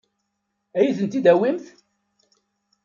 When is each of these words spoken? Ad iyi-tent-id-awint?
Ad 0.77 0.81
iyi-tent-id-awint? 0.83 1.65